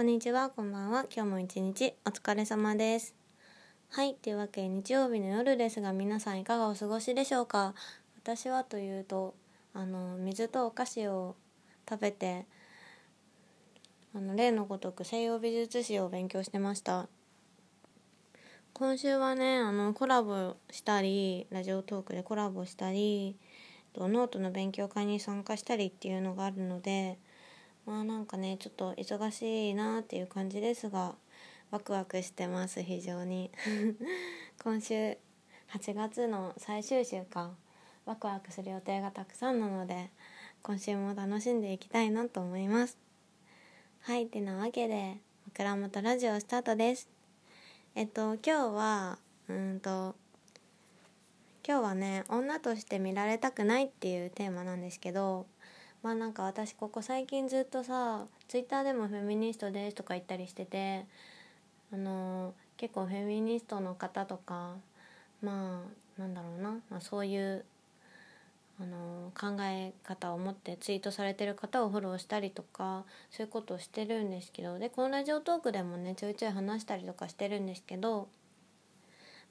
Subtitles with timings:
[0.00, 1.04] こんにちは、こんばんは。
[1.14, 3.14] 今日も一日お疲れ様です。
[3.90, 7.74] はい、というわけで日曜日の夜ですが、皆さんいかがお過ごしでしょうか？
[8.16, 9.34] 私はというと、
[9.74, 11.36] あの、水とお菓子を
[11.86, 12.46] 食べて、
[14.14, 17.06] あの、例のごとく西洋美術史を勉強してました。
[18.72, 23.36] 今週はね、あの、コラボしたり、ラジオトークでコラボしたり、
[23.92, 27.18] とノートの勉強会に参加したりっていうのがあるので、
[27.90, 31.16] まあなんかねちょっと忙しいなっていう感じですが
[31.72, 33.50] ワクワクしてます非常に。
[34.62, 35.18] 今週
[35.72, 37.50] 8月の最終週か
[38.06, 40.10] ワクワクする予定がたくさんなので
[40.62, 42.96] 今週も楽しんでいきたいなと思います。
[44.02, 47.08] はいてなわけで枕元ラジオスタートです。
[47.96, 50.14] えっと今日はうんと
[51.66, 55.46] 今日はね女として見られたくないっていうテーマなんですけど
[56.02, 61.04] まあなんか私ここ最近ずっとさツイッターでもフェミニストですとか言ったりしてて
[61.92, 64.76] あの結構フェミニストの方とか
[65.42, 65.82] ま
[66.18, 67.64] あなんだろうな、まあ、そういう
[68.80, 78.28] あの考え方を持ってツイートされてる方をフォローしたりとかそういうことをしてるんですけどでこのラジオトークでもねちょいちょい話したりとかしてるんですけど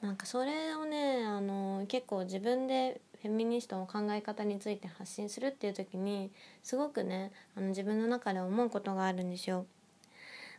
[0.00, 6.30] なんかそれをねあの結構自分でフェミニストの考え方について発信するっていう時に
[6.62, 9.66] すごくねあの自分の中で思うことがあるんですよ。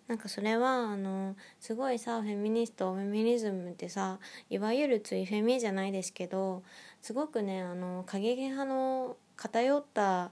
[0.08, 6.64] なんかそれはあのすごいさフェミニストフェミニズムってさいわゆるついフェミじゃないですけど
[7.02, 10.32] すごくねあの過激派の偏った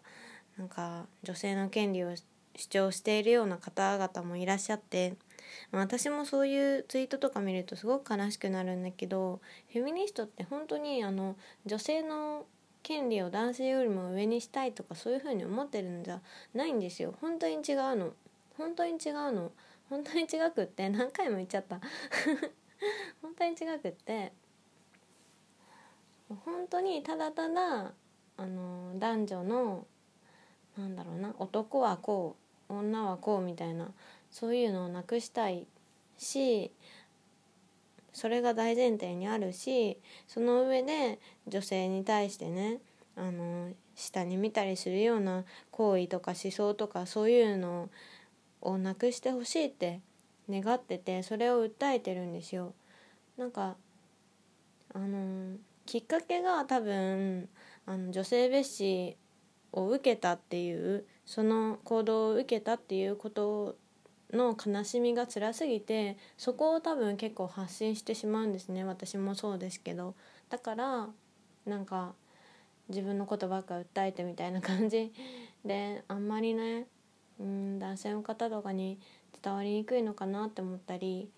[0.58, 2.16] なんか女性の権利を
[2.56, 5.16] 主張しているような方々もいらっしゃって
[5.72, 12.46] 私もそういうツイートとか見るとすごく悲しくなるんだけどフェミニストって本当にあの女性の
[12.84, 16.22] 権利を男性よりも上にしたいとかそういうふうに思ってるんじゃ
[16.54, 17.16] ないんですよ。
[17.20, 18.14] 本当に違うの。
[18.58, 19.52] 本当に違うの。
[19.90, 21.82] 本当に違くって 何回も言っちゃった。
[23.24, 24.34] 本当に違くって。
[26.46, 27.94] 本当にただただ
[28.38, 29.88] あの男女の
[30.78, 32.36] なんだろうな男はこ
[32.70, 33.92] う女はこうみたいな
[34.36, 35.66] そういうのをなくしたい
[36.18, 36.70] し
[38.12, 39.98] それが大前提にあるし
[40.28, 42.80] その上で女性に対してね
[43.16, 47.90] あの下に見たりするような行為とか思想とかそういうの
[48.60, 50.02] をなくしてほしいって
[50.50, 52.74] 願っててそれを訴えてるんですよ。
[53.38, 53.78] なんか
[54.94, 57.48] あのきっかけが多分
[57.86, 59.16] あの女性蔑視
[59.72, 63.78] を受けたっていうその行動を受けたっていうこと
[64.36, 68.84] の悲しみが辛すぎてそこを多分結構発信してしまうんですね。
[68.84, 70.16] 私もそうですけど。
[70.50, 71.08] だから
[71.66, 72.14] なんか
[72.90, 75.12] 自分のことばっか訴えてみたいな感じ。
[75.66, 76.88] であんまりね
[77.40, 79.00] うん男性の方とかに
[79.42, 81.30] 伝わりにくいのかなって思ったり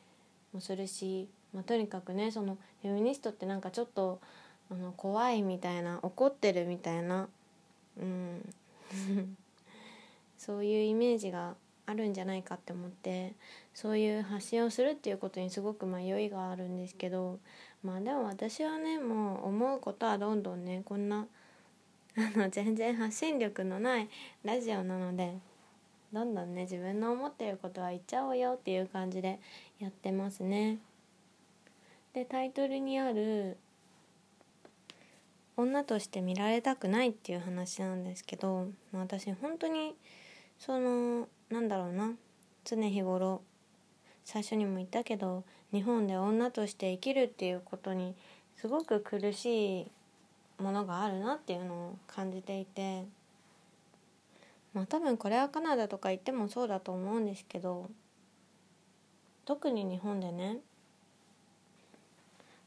[0.53, 4.19] もするし、まあ、とにかくねそのフェミニストってなんかちょっと
[4.69, 7.29] あの怖いみたいな怒ってるみたいな
[7.97, 8.53] うん。
[10.37, 11.55] そういうイメージが
[11.87, 13.33] あるんじゃないかって思って
[13.73, 17.39] そういう発信をするっていうことにすごく迷いがあるんですけど
[17.81, 21.27] まあでも私はねもう思うことはどんどんねこんな
[22.17, 24.09] あの全然発信力のない
[24.43, 25.37] ラジオなので
[26.11, 29.39] どんどんね自分の思ってることは言っちゃおうよっていう感じで
[29.79, 30.79] やってますね。
[32.13, 33.57] でタイトルにある
[35.55, 39.95] 「女として見られたくない」っていう話なんですけど、まあ、私本当に
[40.57, 42.13] そのなんだろうな。
[42.65, 43.41] 常日頃。
[44.25, 48.13] 最初にも言ったけど日本で女として生きるっていうことに
[48.57, 49.91] すごく苦しい
[50.61, 53.05] ものがあるなっていうのを感じていて。
[54.77, 57.89] まあ多分これはカナダとか行ってもそうだと思うんですけど
[59.43, 60.57] 特に日本でね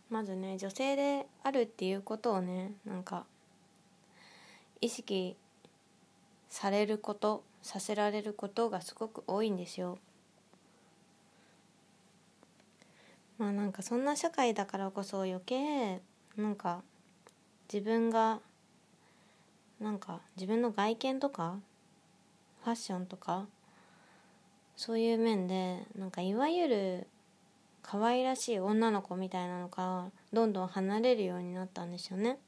[0.08, 3.26] まずね女性であるっていうことをねなんか
[4.80, 5.36] 意識
[6.48, 9.98] されることさせられることがすごく多いんですよ。
[13.38, 16.00] まあなんかそんな社会だからこそ余計
[16.36, 16.82] なんか
[17.72, 18.40] 自分が
[19.80, 21.56] なんか自分の外見とか
[22.62, 23.46] ファッションとか
[24.76, 27.06] そういう面でなんかいわゆる
[27.82, 32.38] 可愛らしい女の子みたいなのからどんどん離れるようになったんですよね。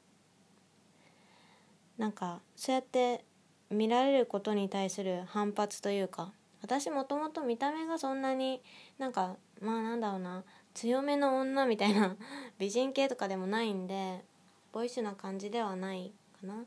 [1.97, 3.23] なんかそうやって
[3.73, 6.31] 見られることに対する反発というか
[6.61, 8.61] 私もともと見た目がそんなに
[8.97, 10.43] なんかまあなんだろうな
[10.73, 12.15] 強めの女みたいな
[12.57, 14.23] 美人系とかでもないんで
[14.71, 16.11] ボイッシュな感じではない
[16.41, 16.65] かな、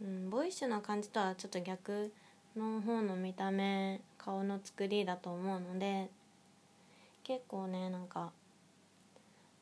[0.00, 2.12] うん、ボイッシュな感じとはちょっと逆
[2.56, 6.08] の方の見た目顔の作りだと思うので
[7.24, 8.32] 結構ねなんか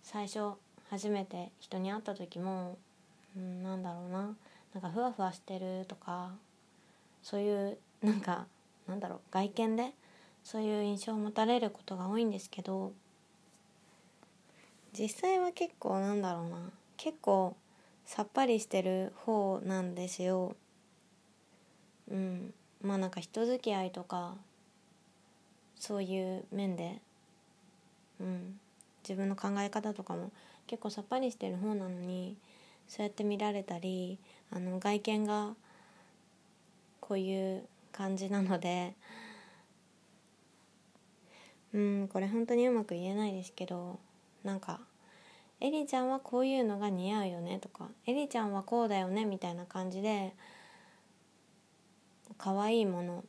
[0.02, 0.52] 最初
[0.88, 2.78] 初めて人に会った時も、
[3.36, 4.34] うん、なんだろうな。
[4.74, 6.32] なんかふわふわしてるとか
[7.22, 8.46] そういうなんか
[8.86, 9.92] なんだろう外見で
[10.44, 12.92] そういう印象を持たれることが多いんですけど
[14.98, 16.58] 実際は結構なんだろうな
[16.96, 17.56] 結構
[18.04, 20.56] さっぱりしてる方なんですよ。
[22.10, 22.52] うん。
[22.82, 24.34] まあなんか人付き合いとか
[25.76, 27.00] そういう面で
[28.20, 28.58] うん。
[29.02, 30.30] 自分の考え方とかも
[30.66, 32.36] 結構さっぱりしてる方なのに
[32.86, 34.18] そうやって見られたり
[34.52, 35.54] あの外見が
[37.00, 38.94] こういう感じなので
[41.72, 43.98] うんこれ本当にうまく言えないですけど
[44.42, 44.80] なんか
[45.60, 50.34] 「エリちゃんはこういうのが似合うよね」とか「エリちゃんはこうだよね」みたいな感じで
[52.38, 53.24] 可愛いもの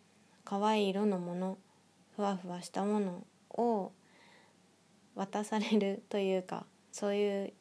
[0.46, 1.58] 可愛い色のもの
[2.16, 3.92] ふわふわしたものを
[5.16, 7.54] 渡されるというかそういう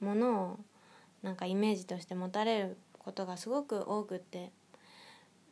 [0.00, 0.58] ものを
[1.24, 4.52] なんかイメージとして持たれることがすごく多くって、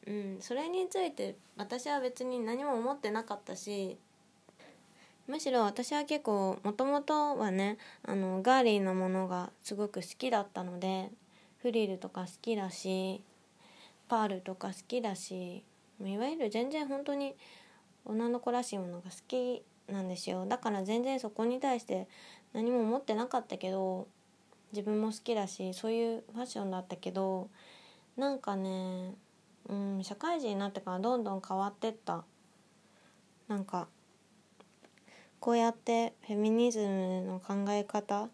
[0.07, 3.97] うん、それについて私は別に何も思ってなかったし
[5.27, 11.11] むしろ私は結構もともとはねあのガーリーなものがすごく好きだったので
[11.63, 13.23] フリルとか好きだし
[14.09, 15.65] パールとか好きだし
[16.05, 17.35] いわゆる全然本当に
[18.05, 20.47] 女の子らしいものが好きなんですよ。
[20.47, 22.09] だから全然そこに対して
[22.53, 24.09] 何も思ってなかったけど
[24.73, 27.49] 自分も好きだしそういうファッションだったけど
[28.17, 29.15] なんかね、
[29.69, 32.25] うん、社会人になってからどんどん変わってった
[33.49, 33.89] なんか
[35.41, 38.29] こうやってフェミニズムの考え方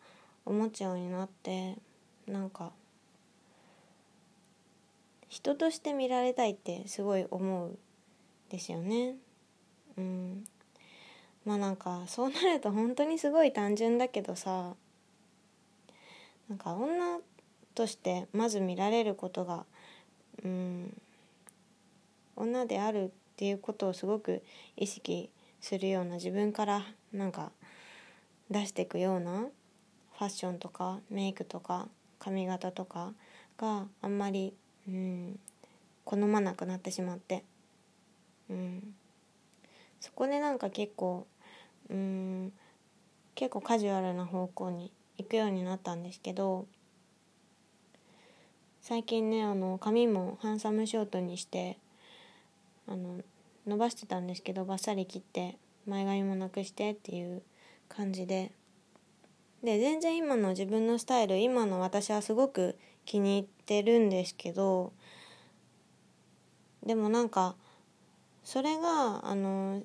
[0.45, 1.77] を持つようになって
[2.27, 2.73] なんか
[5.29, 7.79] 人として見られたいってすごい思う
[8.51, 9.17] ですよね。
[9.97, 10.45] うん、
[11.45, 14.75] まあなんかそうなると本当にすごい単純だけどさ
[16.49, 17.19] なんか女
[17.75, 19.65] としてまず見られることが
[20.45, 21.01] うん
[22.37, 24.43] 女であるっていうことをすごく
[24.77, 25.31] 意識
[25.61, 27.51] するような自分からなんか
[28.51, 29.47] 出していくような
[30.19, 33.13] ファッションとかメイクとか髪型とか
[33.59, 34.55] があんまり
[34.89, 35.39] うん
[36.05, 37.45] 好まなくなってしまって、
[38.49, 38.95] うん、
[40.01, 41.27] そこでなんか結構
[41.91, 42.53] うん
[43.35, 46.67] 結構カジュアルな方向に行くようになったんですけど
[48.81, 51.79] 最近ねあの髪もハンサムショートにして
[52.87, 53.21] あの
[53.67, 57.43] 伸ばしてたんですけどバッサリ切って前髪もなくしてっていう
[57.89, 58.53] 感じで。
[59.63, 64.93] で全然今の自分のスタイル今の私はすごく気に入ってるんですけど
[66.87, 67.57] でもなんか
[68.45, 69.83] それがあの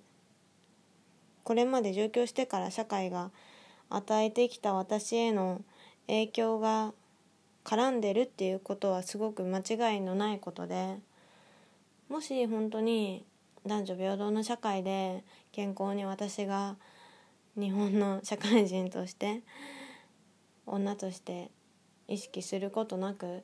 [1.43, 3.31] これまで上京してから社会が
[3.95, 5.61] 与えてきた私への
[6.07, 6.93] 影響が
[7.63, 10.97] 絡んでるっていうことはすごく間違いのないことで
[12.09, 13.23] もし本当に
[13.65, 16.75] 男女平等の社会で健康に私が
[17.55, 19.41] 日本の社会人として
[20.65, 21.51] 女として
[22.07, 23.43] 意識することなく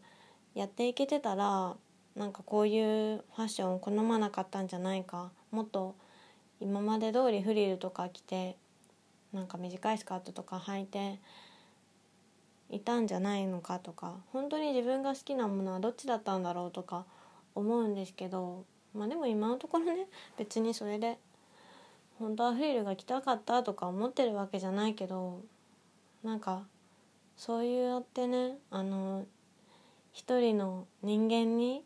[0.56, 1.76] やっていけてたら
[2.16, 5.96] なんかこういうファッションを好まなかったんじゃないかもっと
[6.60, 8.58] 今まで通りフリルとか着て
[9.34, 11.20] なんか短いスカートとか履いて
[12.70, 17.06] いたんじゃないのかとか本当に自分が好きなものはどっちだったんだろうとか
[17.56, 20.08] 思うんですけどまあでも今のところね
[20.38, 21.18] 別にそれで
[22.20, 25.42] 本当はフリルが着たかったとか思ってるわけじゃないけど
[26.24, 26.64] なんか
[27.38, 29.26] そうやってねあの
[30.12, 31.84] 一人の人間に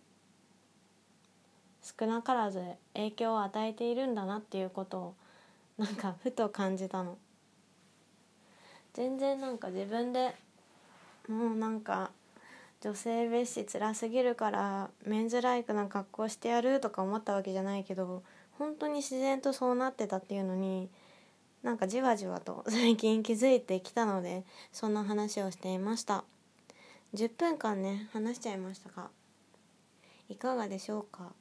[1.83, 2.61] 少なからず
[2.93, 5.15] 影響を与えているんだなっていうことを
[5.77, 7.17] なんかふと感じたの。
[8.93, 10.35] 全然なんか自分で
[11.27, 12.11] もうなんか
[12.81, 18.23] 女性蔑視辛すぎるからメンズライクな格好してやるとか思ったわけじゃないけど
[18.59, 20.89] 本当に自然とそうなってたっていうのに
[21.63, 26.25] なんかじわじわと 最近気づいてきたのでそんな話をしていました。
[27.13, 29.11] 10分間ね話しちゃいましたが
[30.29, 31.31] いかがでしょうか。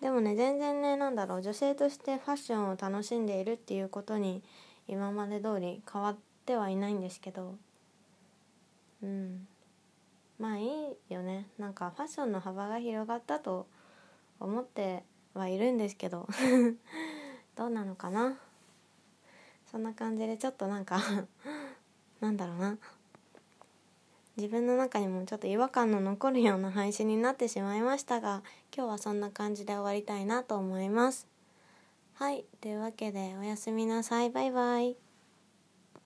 [0.00, 4.42] でもね全然ねなんだろう女性としてファッションを楽しんでいるっていうことに
[4.90, 7.56] 今まで通り変わってはいないんですけど
[9.02, 9.46] うん。
[10.38, 11.46] まあいいよね。
[11.58, 13.66] なんかファッションの幅が広がったと
[14.38, 15.04] 思って
[15.34, 16.28] はいるんですけど
[17.56, 18.38] どうなのかな？
[19.70, 20.98] そんな感じでちょっとなんか
[22.20, 22.78] なんだろうな。
[24.36, 28.42] 自分の中にもちょっと違和感の残るような配信になってしまいましたが
[28.74, 31.26] 今日はそんな感じで終わりたいなと思います。
[32.20, 32.44] はい。
[32.60, 34.28] というわけでおやすみなさい。
[34.28, 35.09] バイバイ。